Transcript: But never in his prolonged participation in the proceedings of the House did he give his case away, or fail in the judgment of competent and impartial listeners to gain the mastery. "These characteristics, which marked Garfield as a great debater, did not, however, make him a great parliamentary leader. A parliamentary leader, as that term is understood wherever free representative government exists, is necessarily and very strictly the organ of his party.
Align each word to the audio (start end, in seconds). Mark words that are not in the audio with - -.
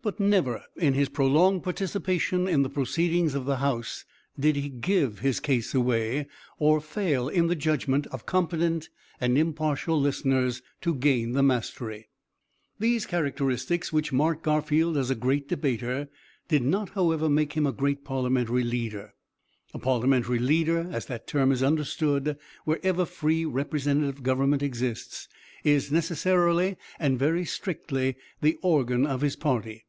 But 0.00 0.20
never 0.20 0.62
in 0.76 0.94
his 0.94 1.08
prolonged 1.10 1.64
participation 1.64 2.46
in 2.48 2.62
the 2.62 2.70
proceedings 2.70 3.34
of 3.34 3.44
the 3.44 3.56
House 3.56 4.06
did 4.38 4.56
he 4.56 4.70
give 4.70 5.18
his 5.18 5.38
case 5.40 5.74
away, 5.74 6.28
or 6.58 6.80
fail 6.80 7.28
in 7.28 7.48
the 7.48 7.56
judgment 7.56 8.06
of 8.06 8.24
competent 8.24 8.88
and 9.20 9.36
impartial 9.36 10.00
listeners 10.00 10.62
to 10.82 10.94
gain 10.94 11.32
the 11.32 11.42
mastery. 11.42 12.08
"These 12.78 13.04
characteristics, 13.06 13.92
which 13.92 14.12
marked 14.12 14.44
Garfield 14.44 14.96
as 14.96 15.10
a 15.10 15.14
great 15.16 15.46
debater, 15.48 16.08
did 16.46 16.62
not, 16.62 16.90
however, 16.90 17.28
make 17.28 17.52
him 17.54 17.66
a 17.66 17.72
great 17.72 18.04
parliamentary 18.04 18.64
leader. 18.64 19.14
A 19.74 19.78
parliamentary 19.80 20.38
leader, 20.38 20.88
as 20.90 21.06
that 21.06 21.26
term 21.26 21.50
is 21.52 21.62
understood 21.62 22.38
wherever 22.64 23.04
free 23.04 23.44
representative 23.44 24.22
government 24.22 24.62
exists, 24.62 25.28
is 25.64 25.92
necessarily 25.92 26.76
and 26.98 27.18
very 27.18 27.44
strictly 27.44 28.14
the 28.40 28.56
organ 28.62 29.04
of 29.04 29.20
his 29.22 29.36
party. 29.36 29.84